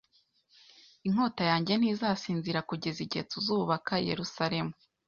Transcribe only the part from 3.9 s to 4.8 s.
Yeruzalemu